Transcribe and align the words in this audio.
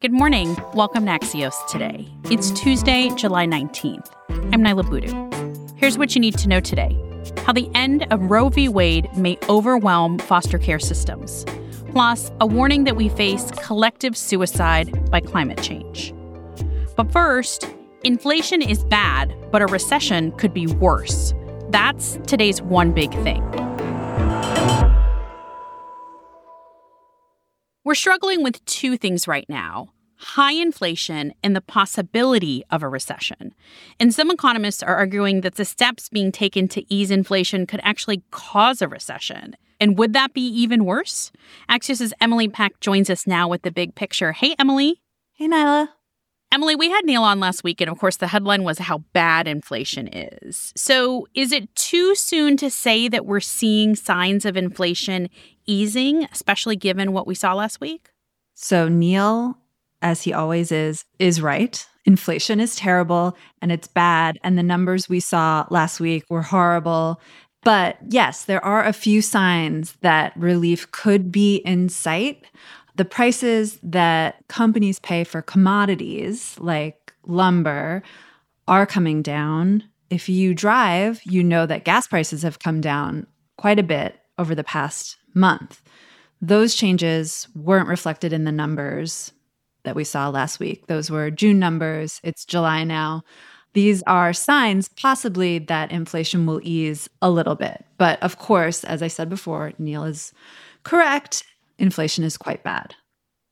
Good 0.00 0.12
morning. 0.12 0.56
Welcome 0.74 1.06
to 1.06 1.10
Axios 1.10 1.66
today. 1.66 2.06
It's 2.30 2.52
Tuesday, 2.52 3.10
July 3.16 3.46
19th. 3.46 4.08
I'm 4.30 4.62
Niala 4.62 4.88
Boodhoo. 4.88 5.74
Here's 5.74 5.98
what 5.98 6.14
you 6.14 6.20
need 6.20 6.38
to 6.38 6.48
know 6.48 6.60
today 6.60 6.96
how 7.38 7.52
the 7.52 7.68
end 7.74 8.06
of 8.12 8.30
Roe 8.30 8.48
v. 8.48 8.68
Wade 8.68 9.08
may 9.16 9.36
overwhelm 9.48 10.20
foster 10.20 10.56
care 10.56 10.78
systems, 10.78 11.44
plus, 11.90 12.30
a 12.40 12.46
warning 12.46 12.84
that 12.84 12.94
we 12.94 13.08
face 13.08 13.50
collective 13.50 14.16
suicide 14.16 15.10
by 15.10 15.18
climate 15.18 15.60
change. 15.60 16.14
But 16.94 17.10
first, 17.10 17.68
inflation 18.04 18.62
is 18.62 18.84
bad, 18.84 19.34
but 19.50 19.62
a 19.62 19.66
recession 19.66 20.30
could 20.38 20.54
be 20.54 20.68
worse. 20.68 21.34
That's 21.70 22.20
today's 22.24 22.62
one 22.62 22.92
big 22.92 23.10
thing. 23.24 23.42
We're 27.88 27.94
struggling 27.94 28.42
with 28.42 28.62
two 28.66 28.98
things 28.98 29.26
right 29.26 29.48
now 29.48 29.94
high 30.16 30.52
inflation 30.52 31.32
and 31.42 31.56
the 31.56 31.62
possibility 31.62 32.62
of 32.70 32.82
a 32.82 32.88
recession. 32.88 33.54
And 33.98 34.12
some 34.12 34.30
economists 34.30 34.82
are 34.82 34.94
arguing 34.94 35.40
that 35.40 35.54
the 35.54 35.64
steps 35.64 36.10
being 36.10 36.30
taken 36.30 36.68
to 36.68 36.84
ease 36.92 37.10
inflation 37.10 37.66
could 37.66 37.80
actually 37.82 38.24
cause 38.30 38.82
a 38.82 38.88
recession. 38.88 39.56
And 39.80 39.96
would 39.96 40.12
that 40.12 40.34
be 40.34 40.42
even 40.42 40.84
worse? 40.84 41.32
Axios' 41.70 42.12
Emily 42.20 42.46
Peck 42.46 42.78
joins 42.80 43.08
us 43.08 43.26
now 43.26 43.48
with 43.48 43.62
the 43.62 43.70
big 43.70 43.94
picture. 43.94 44.32
Hey, 44.32 44.54
Emily. 44.58 45.00
Hey, 45.32 45.48
Niala. 45.48 45.88
Emily, 46.50 46.74
we 46.74 46.90
had 46.90 47.04
Neil 47.04 47.22
on 47.22 47.40
last 47.40 47.62
week, 47.62 47.80
and 47.80 47.90
of 47.90 47.98
course, 47.98 48.16
the 48.16 48.26
headline 48.26 48.64
was 48.64 48.78
how 48.78 48.98
bad 49.12 49.46
inflation 49.46 50.08
is. 50.08 50.72
So, 50.76 51.26
is 51.34 51.52
it 51.52 51.74
too 51.74 52.14
soon 52.14 52.56
to 52.56 52.70
say 52.70 53.06
that 53.08 53.26
we're 53.26 53.40
seeing 53.40 53.94
signs 53.94 54.46
of 54.46 54.56
inflation 54.56 55.28
easing, 55.68 56.24
especially 56.32 56.74
given 56.74 57.12
what 57.12 57.26
we 57.26 57.36
saw 57.36 57.54
last 57.54 57.80
week? 57.80 58.10
So, 58.54 58.88
Neil, 58.88 59.56
as 60.02 60.22
he 60.22 60.32
always 60.32 60.72
is, 60.72 61.04
is 61.18 61.40
right. 61.40 61.86
Inflation 62.04 62.58
is 62.58 62.74
terrible 62.74 63.36
and 63.60 63.70
it's 63.70 63.86
bad. 63.86 64.38
And 64.42 64.58
the 64.58 64.62
numbers 64.62 65.08
we 65.08 65.20
saw 65.20 65.66
last 65.70 66.00
week 66.00 66.24
were 66.28 66.42
horrible. 66.42 67.20
But 67.62 67.98
yes, 68.08 68.44
there 68.44 68.64
are 68.64 68.84
a 68.84 68.92
few 68.92 69.20
signs 69.20 69.92
that 70.00 70.32
relief 70.36 70.90
could 70.90 71.30
be 71.30 71.56
in 71.56 71.88
sight. 71.88 72.46
The 72.96 73.04
prices 73.04 73.78
that 73.82 74.36
companies 74.48 74.98
pay 75.00 75.22
for 75.22 75.42
commodities 75.42 76.56
like 76.58 77.12
lumber 77.26 78.02
are 78.66 78.86
coming 78.86 79.22
down. 79.22 79.84
If 80.10 80.28
you 80.28 80.54
drive, 80.54 81.20
you 81.24 81.44
know 81.44 81.66
that 81.66 81.84
gas 81.84 82.06
prices 82.06 82.42
have 82.42 82.58
come 82.58 82.80
down 82.80 83.26
quite 83.56 83.78
a 83.78 83.82
bit 83.82 84.18
over 84.38 84.54
the 84.54 84.64
past 84.64 85.17
month. 85.34 85.82
Those 86.40 86.74
changes 86.74 87.48
weren't 87.54 87.88
reflected 87.88 88.32
in 88.32 88.44
the 88.44 88.52
numbers 88.52 89.32
that 89.84 89.96
we 89.96 90.04
saw 90.04 90.28
last 90.28 90.60
week. 90.60 90.86
Those 90.86 91.10
were 91.10 91.30
June 91.30 91.58
numbers. 91.58 92.20
It's 92.22 92.44
July 92.44 92.84
now. 92.84 93.22
These 93.74 94.02
are 94.06 94.32
signs, 94.32 94.88
possibly, 94.88 95.58
that 95.58 95.92
inflation 95.92 96.46
will 96.46 96.60
ease 96.62 97.08
a 97.22 97.30
little 97.30 97.54
bit. 97.54 97.84
But 97.96 98.22
of 98.22 98.38
course, 98.38 98.84
as 98.84 99.02
I 99.02 99.08
said 99.08 99.28
before, 99.28 99.72
Neil 99.78 100.04
is 100.04 100.32
correct. 100.82 101.44
Inflation 101.78 102.24
is 102.24 102.36
quite 102.36 102.64
bad. 102.64 102.94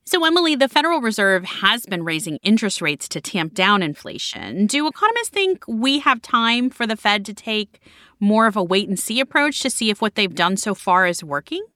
So, 0.08 0.24
Emily, 0.24 0.54
the 0.54 0.68
Federal 0.68 1.00
Reserve 1.00 1.44
has 1.44 1.84
been 1.84 2.04
raising 2.04 2.36
interest 2.36 2.80
rates 2.80 3.08
to 3.08 3.20
tamp 3.20 3.54
down 3.54 3.82
inflation. 3.82 4.66
Do 4.66 4.86
economists 4.86 5.30
think 5.30 5.64
we 5.66 5.98
have 5.98 6.22
time 6.22 6.70
for 6.70 6.86
the 6.86 6.94
Fed 6.94 7.24
to 7.24 7.34
take 7.34 7.80
more 8.20 8.46
of 8.46 8.54
a 8.54 8.62
wait 8.62 8.88
and 8.88 8.96
see 8.96 9.18
approach 9.18 9.58
to 9.60 9.68
see 9.68 9.90
if 9.90 10.00
what 10.00 10.14
they've 10.14 10.32
done 10.32 10.56
so 10.58 10.77
far 10.77 11.08
is 11.08 11.24
working? 11.24 11.66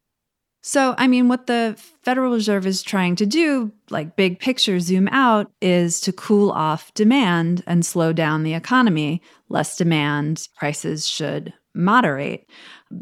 So, 0.62 0.94
I 0.96 1.08
mean, 1.08 1.26
what 1.26 1.48
the 1.48 1.74
Federal 2.04 2.32
Reserve 2.32 2.66
is 2.66 2.84
trying 2.84 3.16
to 3.16 3.26
do, 3.26 3.72
like 3.90 4.14
big 4.14 4.38
picture, 4.38 4.78
zoom 4.78 5.08
out, 5.08 5.50
is 5.60 6.00
to 6.02 6.12
cool 6.12 6.52
off 6.52 6.94
demand 6.94 7.64
and 7.66 7.84
slow 7.84 8.12
down 8.12 8.44
the 8.44 8.54
economy. 8.54 9.22
Less 9.48 9.76
demand, 9.76 10.46
prices 10.54 11.08
should 11.08 11.52
moderate. 11.74 12.48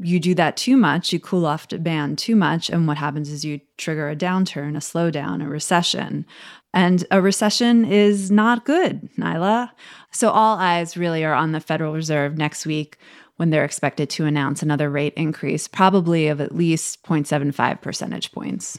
You 0.03 0.21
do 0.21 0.35
that 0.35 0.57
too 0.57 0.77
much, 0.77 1.13
you 1.13 1.21
cool 1.21 1.47
off 1.47 1.69
demand 1.69 2.19
too 2.19 2.37
much, 2.37 2.69
and 2.69 2.87
what 2.87 2.99
happens 2.99 3.31
is 3.31 3.45
you 3.45 3.61
trigger 3.77 4.09
a 4.09 4.17
downturn, 4.17 4.77
a 4.77 4.81
slowdown, 4.81 5.45
a 5.45 5.49
recession. 5.49 6.27
And 6.75 7.07
a 7.11 7.21
recession 7.21 7.85
is 7.85 8.31
not 8.31 8.65
good, 8.65 9.09
Niala. 9.17 9.71
So 10.13 10.31
all 10.31 10.59
eyes 10.59 10.97
really 10.97 11.25
are 11.25 11.35
on 11.35 11.53
the 11.53 11.61
Federal 11.61 11.95
Reserve 11.95 12.37
next 12.37 12.67
week 12.67 12.99
when 13.37 13.51
they're 13.51 13.65
expected 13.65 14.11
to 14.11 14.27
announce 14.27 14.63
another 14.63 14.91
rate 14.91 15.15
increase, 15.17 15.67
probably 15.69 16.29
of 16.29 16.41
at 16.41 16.55
least 16.55 17.03
0.75 17.05 17.81
percentage 17.81 18.33
points. 18.33 18.79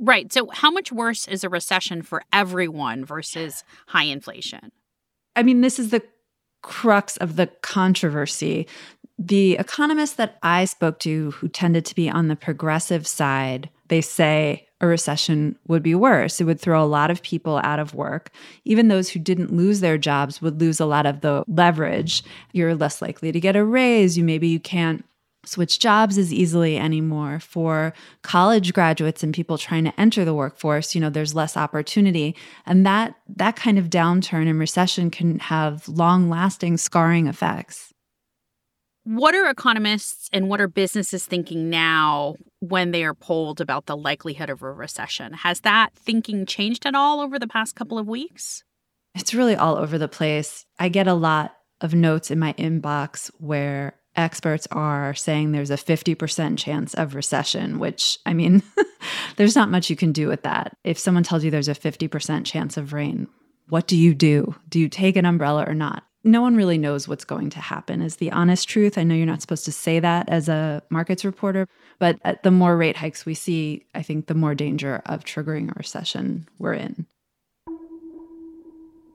Right. 0.00 0.32
So, 0.32 0.48
how 0.50 0.70
much 0.70 0.92
worse 0.92 1.26
is 1.26 1.42
a 1.42 1.48
recession 1.48 2.02
for 2.02 2.22
everyone 2.32 3.04
versus 3.04 3.64
high 3.88 4.04
inflation? 4.04 4.70
I 5.34 5.42
mean, 5.42 5.60
this 5.60 5.78
is 5.78 5.90
the 5.90 6.02
crux 6.62 7.16
of 7.16 7.36
the 7.36 7.46
controversy. 7.62 8.66
The 9.18 9.54
economists 9.54 10.14
that 10.14 10.38
I 10.42 10.64
spoke 10.64 11.00
to 11.00 11.32
who 11.32 11.48
tended 11.48 11.84
to 11.86 11.94
be 11.94 12.08
on 12.08 12.28
the 12.28 12.36
progressive 12.36 13.06
side, 13.06 13.68
they 13.88 14.00
say 14.00 14.68
a 14.80 14.86
recession 14.86 15.58
would 15.66 15.82
be 15.82 15.94
worse. 15.94 16.40
It 16.40 16.44
would 16.44 16.60
throw 16.60 16.82
a 16.82 16.86
lot 16.86 17.10
of 17.10 17.22
people 17.22 17.60
out 17.64 17.80
of 17.80 17.94
work. 17.94 18.30
Even 18.64 18.86
those 18.88 19.08
who 19.08 19.18
didn't 19.18 19.52
lose 19.52 19.80
their 19.80 19.98
jobs 19.98 20.40
would 20.40 20.60
lose 20.60 20.78
a 20.78 20.86
lot 20.86 21.04
of 21.04 21.20
the 21.20 21.42
leverage. 21.48 22.22
You're 22.52 22.76
less 22.76 23.02
likely 23.02 23.32
to 23.32 23.40
get 23.40 23.56
a 23.56 23.64
raise. 23.64 24.16
You 24.16 24.22
maybe 24.22 24.46
you 24.46 24.60
can't 24.60 25.04
switch 25.44 25.78
jobs 25.78 26.18
as 26.18 26.32
easily 26.32 26.76
anymore 26.76 27.40
for 27.40 27.92
college 28.22 28.72
graduates 28.72 29.22
and 29.22 29.34
people 29.34 29.56
trying 29.56 29.84
to 29.84 30.00
enter 30.00 30.24
the 30.24 30.34
workforce 30.34 30.94
you 30.94 31.00
know 31.00 31.08
there's 31.08 31.34
less 31.34 31.56
opportunity 31.56 32.34
and 32.66 32.84
that 32.84 33.14
that 33.34 33.56
kind 33.56 33.78
of 33.78 33.88
downturn 33.88 34.48
and 34.48 34.58
recession 34.58 35.10
can 35.10 35.38
have 35.38 35.88
long 35.88 36.28
lasting 36.28 36.76
scarring 36.76 37.28
effects 37.28 37.94
what 39.08 39.34
are 39.34 39.48
economists 39.48 40.28
and 40.34 40.50
what 40.50 40.60
are 40.60 40.68
businesses 40.68 41.24
thinking 41.24 41.70
now 41.70 42.34
when 42.60 42.90
they 42.90 43.04
are 43.04 43.14
polled 43.14 43.58
about 43.58 43.86
the 43.86 43.96
likelihood 43.96 44.50
of 44.50 44.60
a 44.60 44.70
recession? 44.70 45.32
Has 45.32 45.60
that 45.60 45.94
thinking 45.94 46.44
changed 46.44 46.84
at 46.84 46.94
all 46.94 47.20
over 47.20 47.38
the 47.38 47.48
past 47.48 47.74
couple 47.74 47.98
of 47.98 48.06
weeks? 48.06 48.64
It's 49.14 49.32
really 49.32 49.56
all 49.56 49.76
over 49.76 49.96
the 49.96 50.08
place. 50.08 50.66
I 50.78 50.90
get 50.90 51.08
a 51.08 51.14
lot 51.14 51.56
of 51.80 51.94
notes 51.94 52.30
in 52.30 52.38
my 52.38 52.52
inbox 52.54 53.30
where 53.38 53.94
experts 54.14 54.68
are 54.72 55.14
saying 55.14 55.52
there's 55.52 55.70
a 55.70 55.76
50% 55.76 56.58
chance 56.58 56.92
of 56.92 57.14
recession, 57.14 57.78
which, 57.78 58.18
I 58.26 58.34
mean, 58.34 58.62
there's 59.36 59.56
not 59.56 59.70
much 59.70 59.88
you 59.88 59.96
can 59.96 60.12
do 60.12 60.28
with 60.28 60.42
that. 60.42 60.76
If 60.84 60.98
someone 60.98 61.22
tells 61.22 61.44
you 61.44 61.50
there's 61.50 61.68
a 61.68 61.74
50% 61.74 62.44
chance 62.44 62.76
of 62.76 62.92
rain, 62.92 63.26
what 63.70 63.86
do 63.86 63.96
you 63.96 64.14
do? 64.14 64.54
Do 64.68 64.78
you 64.78 64.90
take 64.90 65.16
an 65.16 65.24
umbrella 65.24 65.64
or 65.66 65.74
not? 65.74 66.04
No 66.24 66.42
one 66.42 66.56
really 66.56 66.78
knows 66.78 67.06
what's 67.06 67.24
going 67.24 67.50
to 67.50 67.60
happen 67.60 68.02
is 68.02 68.16
the 68.16 68.32
honest 68.32 68.68
truth. 68.68 68.98
I 68.98 69.04
know 69.04 69.14
you're 69.14 69.26
not 69.26 69.40
supposed 69.40 69.64
to 69.66 69.72
say 69.72 70.00
that 70.00 70.28
as 70.28 70.48
a 70.48 70.82
markets 70.90 71.24
reporter 71.24 71.68
but 71.98 72.42
the 72.42 72.50
more 72.50 72.76
rate 72.76 72.96
hikes 72.96 73.26
we 73.26 73.34
see 73.34 73.84
i 73.94 74.02
think 74.02 74.26
the 74.26 74.34
more 74.34 74.54
danger 74.54 75.02
of 75.06 75.24
triggering 75.24 75.70
a 75.70 75.74
recession 75.76 76.48
we're 76.58 76.74
in. 76.74 77.06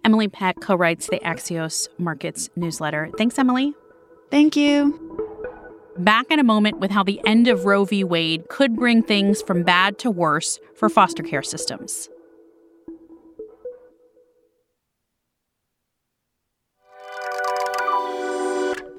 Emily 0.06 0.28
peck 0.28 0.60
co-writes 0.60 1.08
the 1.08 1.20
axios 1.20 1.88
markets 1.98 2.50
newsletter. 2.56 3.10
Thanks 3.18 3.40
emily. 3.40 3.74
Thank 4.32 4.56
you. 4.56 5.00
Back 5.98 6.26
in 6.32 6.40
a 6.40 6.44
moment 6.44 6.80
with 6.80 6.92
how 6.92 7.04
the 7.04 7.22
end 7.26 7.48
of 7.48 7.66
roe 7.66 7.86
v. 7.86 8.04
Wade 8.04 8.50
could 8.50 8.76
bring 8.76 9.04
things 9.04 9.42
from 9.44 9.64
bad 9.64 10.00
to 10.00 10.10
worse 10.10 10.60
for 10.76 10.90
foster 10.90 11.24
care 11.24 11.44
systems 11.44 12.10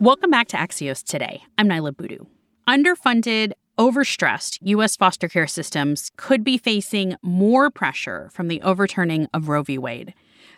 Welcome 0.05 0.29
back 0.29 0.49
to 0.49 0.59
Axios 0.59 1.03
today. 1.03 1.45
I'm 1.57 1.67
Niala 1.67 1.97
Boodhoo. 1.97 2.27
Underfunded, 2.69 3.53
overstressed 3.79 4.59
U.S. 4.61 4.97
foster 4.97 5.29
care 5.29 5.47
systems 5.47 6.11
could 6.19 6.45
be 6.45 6.59
facing 6.59 7.17
more 7.23 7.71
pressure 7.71 8.29
from 8.31 8.49
the 8.49 8.61
overturning 8.61 9.29
of 9.33 9.49
Roe 9.49 9.63
v. 9.63 9.79
Wade. 9.79 10.13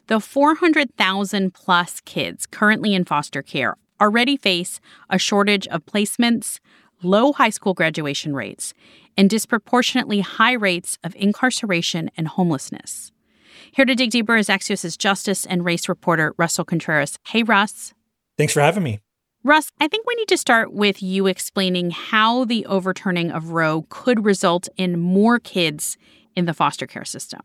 The 0.09 0.19
400,000 0.19 1.55
plus 1.55 2.01
kids 2.01 2.45
currently 2.45 2.93
in 2.93 3.05
foster 3.05 3.41
care 3.41 3.77
already 4.01 4.37
face 4.37 4.81
a 5.11 5.17
shortage 5.17 5.69
of 5.69 5.87
placements, 5.87 6.59
low 7.05 7.33
high 7.33 7.51
school 7.51 7.73
graduation 7.73 8.35
rates, 8.35 8.75
and 9.17 9.31
disproportionately 9.31 10.23
high 10.23 10.55
rates 10.55 10.99
of 11.05 11.15
incarceration 11.15 12.11
and 12.17 12.27
homelessness. 12.27 13.13
Here 13.71 13.85
to 13.85 13.95
dig 13.95 14.11
deeper 14.11 14.35
is 14.35 14.49
Axios' 14.49 14.99
justice 14.99 15.47
and 15.47 15.65
race 15.65 15.89
reporter 15.89 16.35
Russell 16.37 16.65
Contreras. 16.65 17.21
Hey, 17.29 17.45
Russ. 17.45 17.95
Thanks 18.37 18.53
for 18.53 18.61
having 18.61 18.83
me. 18.83 18.99
Russ, 19.47 19.71
I 19.81 19.87
think 19.87 20.05
we 20.09 20.17
need 20.17 20.27
to 20.29 20.37
start 20.37 20.73
with 20.73 21.01
you 21.01 21.29
explaining 21.29 21.93
how 21.93 22.45
the 22.45 22.67
overturning 22.67 23.31
of 23.31 23.51
Roe 23.51 23.87
could 23.89 24.25
result 24.25 24.69
in 24.77 24.99
more 24.99 25.39
kids 25.39 25.97
in 26.35 26.47
the 26.47 26.53
foster 26.53 26.85
care 26.85 27.05
system. 27.05 27.43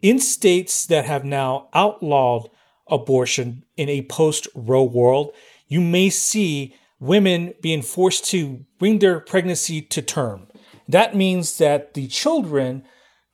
In 0.00 0.18
states 0.18 0.84
that 0.86 1.04
have 1.04 1.24
now 1.24 1.68
outlawed 1.74 2.50
abortion 2.88 3.64
in 3.76 3.88
a 3.88 4.02
post 4.02 4.48
Roe 4.52 4.82
world, 4.82 5.32
you 5.68 5.80
may 5.80 6.10
see 6.10 6.74
women 6.98 7.54
being 7.62 7.82
forced 7.82 8.24
to 8.30 8.66
bring 8.80 8.98
their 8.98 9.20
pregnancy 9.20 9.80
to 9.80 10.02
term. 10.02 10.48
That 10.88 11.14
means 11.14 11.58
that 11.58 11.94
the 11.94 12.08
children 12.08 12.82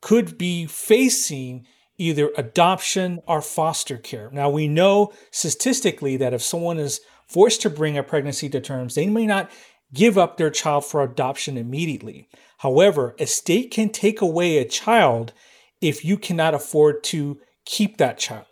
could 0.02 0.36
be 0.36 0.66
facing 0.66 1.66
either 1.98 2.30
adoption 2.36 3.20
or 3.26 3.42
foster 3.42 3.98
care. 3.98 4.30
Now, 4.32 4.48
we 4.48 4.68
know 4.68 5.12
statistically 5.30 6.16
that 6.16 6.32
if 6.32 6.42
someone 6.42 6.78
is 6.78 7.00
forced 7.26 7.60
to 7.62 7.70
bring 7.70 7.98
a 7.98 8.02
pregnancy 8.02 8.48
to 8.48 8.60
terms, 8.60 8.94
they 8.94 9.06
may 9.06 9.26
not 9.26 9.50
give 9.92 10.16
up 10.16 10.36
their 10.36 10.50
child 10.50 10.84
for 10.84 11.02
adoption 11.02 11.56
immediately. 11.56 12.28
However, 12.58 13.14
a 13.18 13.26
state 13.26 13.70
can 13.70 13.88
take 13.90 14.20
away 14.20 14.58
a 14.58 14.68
child 14.68 15.32
if 15.80 16.04
you 16.04 16.16
cannot 16.16 16.54
afford 16.54 17.02
to 17.04 17.38
keep 17.64 17.98
that 17.98 18.18
child. 18.18 18.46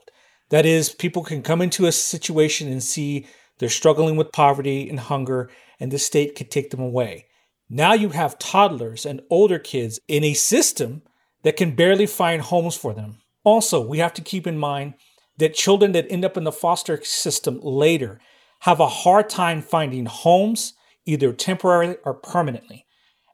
That 0.51 0.67
is, 0.67 0.95
people 0.95 1.25
can 1.25 1.43
come 1.43 1.61
into 1.61 1.87
a 1.87 1.93
situation 1.93 2.69
and 2.69 2.83
see 2.83 3.27
they're 3.59 3.69
struggling 3.69 4.17
with 4.17 4.33
poverty 4.33 4.89
and 4.89 5.01
hunger, 5.01 5.51
and 5.81 5.91
the 5.91 5.99
state 5.99 6.35
could 6.37 6.51
take 6.51 6.71
them 6.71 6.81
away. 6.81 7.27
Now 7.69 7.95
you 7.95 8.11
have 8.11 8.39
toddlers 8.39 9.05
and 9.05 9.23
older 9.29 9.59
kids 9.59 9.99
in 10.07 10.23
a 10.23 10.35
system 10.35 11.03
that 11.43 11.57
can 11.57 11.75
barely 11.75 12.07
find 12.07 12.43
homes 12.43 12.77
for 12.77 12.93
them. 12.93 13.19
Also, 13.47 13.81
we 13.81 13.99
have 13.99 14.13
to 14.13 14.23
keep 14.23 14.45
in 14.45 14.59
mind 14.59 14.95
that 15.39 15.55
children 15.55 15.93
that 15.93 16.11
end 16.11 16.25
up 16.25 16.37
in 16.37 16.43
the 16.43 16.51
foster 16.51 17.01
system 17.05 17.61
later 17.63 18.21
have 18.61 18.81
a 18.81 18.89
hard 18.89 19.29
time 19.29 19.63
finding 19.63 20.07
homes, 20.07 20.73
either 21.05 21.33
temporarily 21.33 21.97
or 22.05 22.13
permanently. 22.13 22.87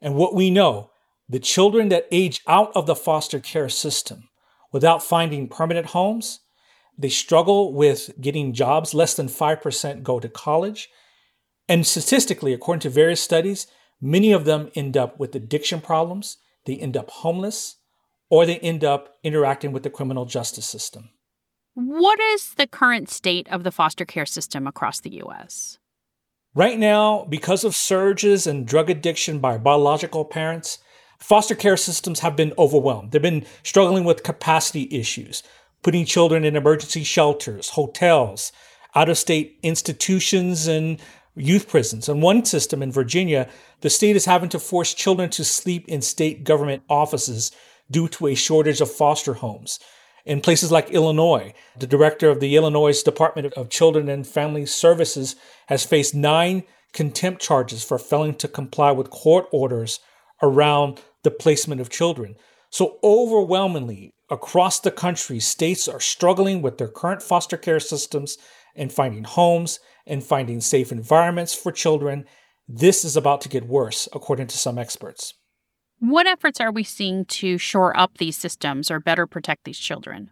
And 0.02 0.14
what 0.14 0.34
we 0.34 0.50
know, 0.50 0.90
the 1.30 1.38
children 1.38 1.88
that 1.88 2.08
age 2.10 2.42
out 2.46 2.70
of 2.74 2.84
the 2.84 2.94
foster 2.94 3.40
care 3.40 3.70
system 3.70 4.28
without 4.70 5.02
finding 5.02 5.48
permanent 5.48 5.86
homes, 5.86 6.40
they 6.98 7.08
struggle 7.08 7.72
with 7.72 8.10
getting 8.20 8.52
jobs. 8.52 8.92
Less 8.92 9.14
than 9.14 9.28
5% 9.28 10.02
go 10.02 10.20
to 10.20 10.28
college. 10.28 10.90
And 11.70 11.86
statistically, 11.86 12.52
according 12.52 12.80
to 12.80 12.90
various 12.90 13.22
studies, 13.22 13.66
many 13.98 14.30
of 14.32 14.44
them 14.44 14.70
end 14.74 14.94
up 14.94 15.18
with 15.18 15.34
addiction 15.34 15.80
problems, 15.80 16.36
they 16.66 16.76
end 16.76 16.98
up 16.98 17.08
homeless, 17.08 17.76
or 18.32 18.46
they 18.46 18.58
end 18.60 18.82
up 18.82 19.18
interacting 19.22 19.72
with 19.72 19.82
the 19.82 19.90
criminal 19.90 20.24
justice 20.24 20.64
system. 20.64 21.10
What 21.74 22.18
is 22.18 22.54
the 22.54 22.66
current 22.66 23.10
state 23.10 23.46
of 23.48 23.62
the 23.62 23.70
foster 23.70 24.06
care 24.06 24.24
system 24.24 24.66
across 24.66 25.00
the 25.00 25.12
U.S.? 25.16 25.78
Right 26.54 26.78
now, 26.78 27.26
because 27.28 27.62
of 27.62 27.76
surges 27.76 28.46
and 28.46 28.66
drug 28.66 28.88
addiction 28.88 29.38
by 29.38 29.58
biological 29.58 30.24
parents, 30.24 30.78
foster 31.18 31.54
care 31.54 31.76
systems 31.76 32.20
have 32.20 32.34
been 32.34 32.54
overwhelmed. 32.56 33.10
They've 33.12 33.20
been 33.20 33.44
struggling 33.64 34.04
with 34.04 34.22
capacity 34.22 34.88
issues, 34.90 35.42
putting 35.82 36.06
children 36.06 36.42
in 36.42 36.56
emergency 36.56 37.04
shelters, 37.04 37.68
hotels, 37.68 38.50
out 38.94 39.10
of 39.10 39.18
state 39.18 39.58
institutions, 39.62 40.66
and 40.66 40.98
youth 41.36 41.68
prisons. 41.68 42.08
In 42.08 42.22
one 42.22 42.46
system 42.46 42.82
in 42.82 42.92
Virginia, 42.92 43.46
the 43.82 43.90
state 43.90 44.16
is 44.16 44.24
having 44.24 44.48
to 44.48 44.58
force 44.58 44.94
children 44.94 45.28
to 45.30 45.44
sleep 45.44 45.86
in 45.86 46.00
state 46.00 46.44
government 46.44 46.82
offices 46.88 47.52
due 47.92 48.08
to 48.08 48.26
a 48.26 48.34
shortage 48.34 48.80
of 48.80 48.90
foster 48.90 49.34
homes. 49.34 49.78
In 50.24 50.40
places 50.40 50.72
like 50.72 50.90
Illinois, 50.90 51.52
the 51.78 51.86
director 51.86 52.30
of 52.30 52.40
the 52.40 52.56
Illinois 52.56 53.00
Department 53.02 53.52
of 53.54 53.70
Children 53.70 54.08
and 54.08 54.26
Family 54.26 54.66
Services 54.66 55.36
has 55.66 55.84
faced 55.84 56.14
nine 56.14 56.64
contempt 56.92 57.40
charges 57.40 57.84
for 57.84 57.98
failing 57.98 58.34
to 58.34 58.48
comply 58.48 58.92
with 58.92 59.10
court 59.10 59.46
orders 59.52 60.00
around 60.42 61.00
the 61.22 61.30
placement 61.30 61.80
of 61.80 61.90
children. 61.90 62.36
So, 62.70 62.98
overwhelmingly, 63.02 64.14
across 64.30 64.80
the 64.80 64.90
country, 64.90 65.40
states 65.40 65.88
are 65.88 66.00
struggling 66.00 66.62
with 66.62 66.78
their 66.78 66.88
current 66.88 67.22
foster 67.22 67.56
care 67.56 67.80
systems 67.80 68.38
and 68.74 68.92
finding 68.92 69.24
homes 69.24 69.80
and 70.06 70.24
finding 70.24 70.60
safe 70.60 70.90
environments 70.92 71.54
for 71.54 71.72
children. 71.72 72.24
This 72.68 73.04
is 73.04 73.16
about 73.16 73.40
to 73.42 73.48
get 73.48 73.66
worse, 73.66 74.08
according 74.12 74.46
to 74.48 74.58
some 74.58 74.78
experts. 74.78 75.34
What 76.02 76.26
efforts 76.26 76.60
are 76.60 76.72
we 76.72 76.82
seeing 76.82 77.26
to 77.26 77.58
shore 77.58 77.96
up 77.96 78.18
these 78.18 78.36
systems 78.36 78.90
or 78.90 78.98
better 78.98 79.24
protect 79.24 79.62
these 79.62 79.78
children? 79.78 80.30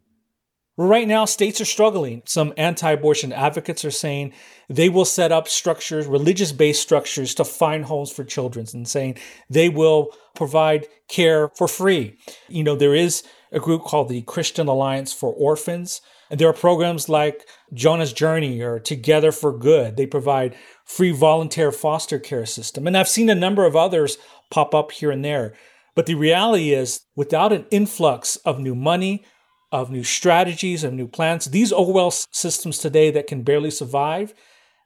Right 0.76 1.06
now, 1.06 1.26
states 1.26 1.60
are 1.60 1.64
struggling. 1.64 2.22
Some 2.24 2.52
anti 2.56 2.90
abortion 2.90 3.32
advocates 3.32 3.84
are 3.84 3.92
saying 3.92 4.32
they 4.68 4.88
will 4.88 5.04
set 5.04 5.30
up 5.30 5.46
structures, 5.46 6.08
religious 6.08 6.50
based 6.50 6.82
structures, 6.82 7.36
to 7.36 7.44
find 7.44 7.84
homes 7.84 8.10
for 8.10 8.24
children 8.24 8.66
and 8.74 8.88
saying 8.88 9.18
they 9.48 9.68
will 9.68 10.12
provide 10.34 10.88
care 11.06 11.50
for 11.50 11.68
free. 11.68 12.16
You 12.48 12.64
know, 12.64 12.74
there 12.74 12.96
is 12.96 13.22
a 13.52 13.60
group 13.60 13.84
called 13.84 14.08
the 14.08 14.22
Christian 14.22 14.66
Alliance 14.66 15.12
for 15.12 15.32
Orphans, 15.32 16.00
and 16.30 16.38
there 16.38 16.48
are 16.48 16.54
programs 16.54 17.08
like 17.08 17.46
Jonah's 17.74 18.12
Journey 18.12 18.60
or 18.60 18.78
Together 18.78 19.32
for 19.32 19.52
Good. 19.52 19.96
They 19.96 20.06
provide 20.06 20.54
free 20.84 21.10
volunteer 21.10 21.72
foster 21.72 22.20
care 22.20 22.46
system. 22.46 22.86
And 22.86 22.96
I've 22.96 23.08
seen 23.08 23.28
a 23.28 23.34
number 23.34 23.66
of 23.66 23.74
others 23.74 24.16
pop 24.48 24.72
up 24.74 24.92
here 24.92 25.10
and 25.10 25.24
there. 25.24 25.54
But 25.96 26.06
the 26.06 26.14
reality 26.14 26.72
is, 26.72 27.00
without 27.16 27.52
an 27.52 27.66
influx 27.72 28.36
of 28.36 28.60
new 28.60 28.76
money, 28.76 29.24
of 29.72 29.90
new 29.90 30.04
strategies, 30.04 30.84
of 30.84 30.92
new 30.92 31.08
plans, 31.08 31.46
these 31.46 31.72
overwhelmed 31.72 32.24
systems 32.30 32.78
today 32.78 33.10
that 33.10 33.26
can 33.26 33.42
barely 33.42 33.70
survive, 33.70 34.32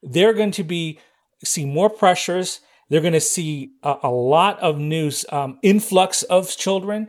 they're 0.02 0.32
going 0.32 0.50
to 0.52 0.64
be 0.64 0.98
see 1.44 1.66
more 1.66 1.90
pressures. 1.90 2.60
They're 2.88 3.02
going 3.02 3.12
to 3.12 3.20
see 3.20 3.72
a, 3.82 3.96
a 4.04 4.10
lot 4.10 4.58
of 4.60 4.78
new 4.78 5.10
um, 5.30 5.58
influx 5.62 6.22
of 6.22 6.48
children, 6.56 7.08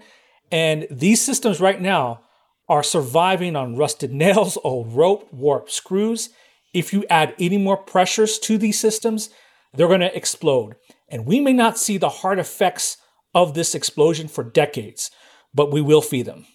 and 0.51 0.88
these 0.91 1.21
systems 1.21 1.61
right 1.61 1.79
now 1.79 2.25
are 2.67 2.83
surviving 2.83 3.56
on 3.56 3.75
rusted 3.75 4.12
nails, 4.23 4.57
old 4.63 4.94
rope, 4.94 5.31
warped 5.31 5.71
screws. 5.71 6.29
If 6.73 6.91
you 6.91 7.06
add 7.09 7.35
any 7.39 7.57
more 7.57 7.77
pressures 7.77 8.38
to 8.39 8.57
these 8.57 8.79
systems, 8.79 9.29
they're 9.73 9.88
going 9.88 10.01
to 10.01 10.15
explode. 10.15 10.75
And 11.09 11.25
we 11.25 11.39
may 11.39 11.53
not 11.53 11.77
see 11.77 11.97
the 11.97 12.09
hard 12.09 12.39
effects 12.39 12.97
of 13.33 13.53
this 13.53 13.75
explosion 13.75 14.27
for 14.27 14.44
decades, 14.44 15.12
but 15.53 15.71
we 15.71 15.81
will 15.81 16.01
feel 16.01 16.25
them. 16.25 16.45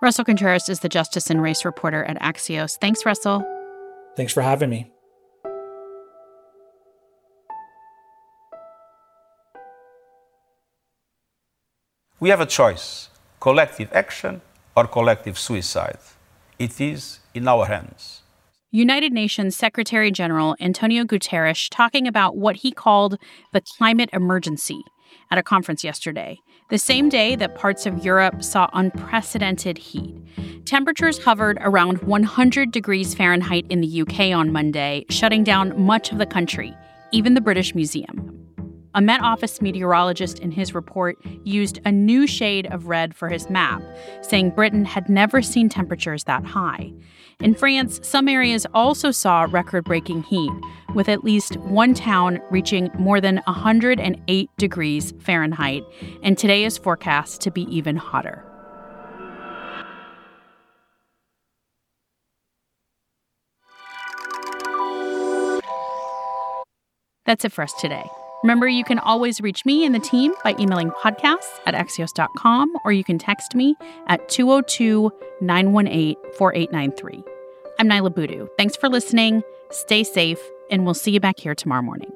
Russell 0.00 0.24
Contreras 0.24 0.68
is 0.68 0.80
the 0.80 0.88
Justice 0.88 1.30
and 1.30 1.40
Race 1.40 1.64
reporter 1.64 2.02
at 2.04 2.20
Axios. 2.20 2.76
Thanks, 2.80 3.06
Russell. 3.06 3.44
Thanks 4.16 4.32
for 4.32 4.42
having 4.42 4.70
me. 4.70 4.90
We 12.18 12.28
have 12.28 12.40
a 12.40 12.46
choice 12.46 13.08
collective 13.40 13.92
action 13.92 14.40
or 14.76 14.86
collective 14.86 15.38
suicide. 15.38 15.98
It 16.58 16.80
is 16.80 17.20
in 17.34 17.48
our 17.48 17.66
hands. 17.66 18.22
United 18.70 19.12
Nations 19.12 19.54
Secretary 19.54 20.10
General 20.10 20.56
Antonio 20.58 21.04
Guterres 21.04 21.68
talking 21.70 22.08
about 22.08 22.36
what 22.36 22.56
he 22.56 22.72
called 22.72 23.18
the 23.52 23.60
climate 23.60 24.08
emergency 24.12 24.80
at 25.30 25.38
a 25.38 25.42
conference 25.42 25.84
yesterday, 25.84 26.38
the 26.70 26.78
same 26.78 27.08
day 27.08 27.36
that 27.36 27.54
parts 27.54 27.84
of 27.84 28.04
Europe 28.04 28.42
saw 28.42 28.70
unprecedented 28.72 29.76
heat. 29.76 30.14
Temperatures 30.64 31.22
hovered 31.22 31.58
around 31.60 32.02
100 32.02 32.70
degrees 32.70 33.14
Fahrenheit 33.14 33.66
in 33.68 33.80
the 33.80 34.00
UK 34.02 34.34
on 34.34 34.52
Monday, 34.52 35.04
shutting 35.10 35.44
down 35.44 35.78
much 35.78 36.12
of 36.12 36.18
the 36.18 36.26
country, 36.26 36.74
even 37.10 37.34
the 37.34 37.40
British 37.40 37.74
Museum. 37.74 38.21
A 38.94 39.00
Met 39.00 39.22
Office 39.22 39.62
meteorologist 39.62 40.38
in 40.40 40.50
his 40.50 40.74
report 40.74 41.16
used 41.44 41.80
a 41.86 41.90
new 41.90 42.26
shade 42.26 42.66
of 42.66 42.88
red 42.88 43.14
for 43.14 43.30
his 43.30 43.48
map, 43.48 43.82
saying 44.20 44.50
Britain 44.50 44.84
had 44.84 45.08
never 45.08 45.40
seen 45.40 45.70
temperatures 45.70 46.24
that 46.24 46.44
high. 46.44 46.92
In 47.40 47.54
France, 47.54 48.00
some 48.02 48.28
areas 48.28 48.66
also 48.74 49.10
saw 49.10 49.46
record 49.50 49.84
breaking 49.84 50.24
heat, 50.24 50.52
with 50.94 51.08
at 51.08 51.24
least 51.24 51.56
one 51.56 51.94
town 51.94 52.38
reaching 52.50 52.90
more 52.98 53.18
than 53.18 53.40
108 53.46 54.50
degrees 54.58 55.14
Fahrenheit, 55.20 55.84
and 56.22 56.36
today 56.36 56.64
is 56.64 56.76
forecast 56.76 57.40
to 57.40 57.50
be 57.50 57.62
even 57.74 57.96
hotter. 57.96 58.44
That's 67.24 67.46
it 67.46 67.52
for 67.52 67.62
us 67.62 67.72
today. 67.80 68.04
Remember, 68.42 68.66
you 68.66 68.84
can 68.84 68.98
always 68.98 69.40
reach 69.40 69.64
me 69.64 69.84
and 69.84 69.94
the 69.94 70.00
team 70.00 70.34
by 70.42 70.54
emailing 70.58 70.90
podcasts 70.90 71.60
at 71.64 71.74
axios.com 71.74 72.72
or 72.84 72.92
you 72.92 73.04
can 73.04 73.18
text 73.18 73.54
me 73.54 73.76
at 74.08 74.28
202 74.28 75.10
918 75.40 76.16
4893. 76.36 77.24
I'm 77.78 77.88
Niala 77.88 78.14
Boodhoo. 78.14 78.48
Thanks 78.58 78.76
for 78.76 78.88
listening. 78.88 79.42
Stay 79.70 80.04
safe, 80.04 80.40
and 80.70 80.84
we'll 80.84 80.94
see 80.94 81.12
you 81.12 81.20
back 81.20 81.40
here 81.40 81.54
tomorrow 81.54 81.82
morning. 81.82 82.12